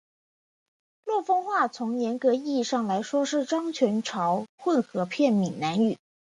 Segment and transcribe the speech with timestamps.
[1.05, 5.95] 陆丰话从严格意义上来说是漳泉潮混合片闽南语。